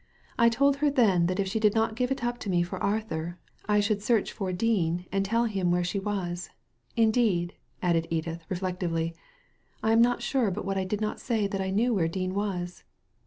[0.35, 2.81] I told her then that if she did not give it up to me for
[2.81, 6.49] Arthur, I should search for Dean and tell him where she was.
[6.95, 9.13] Indeed," added Edith, reflec tively,"
[9.83, 12.33] I am not sure but what I did not say that I knew where Dean
[12.33, 12.83] was."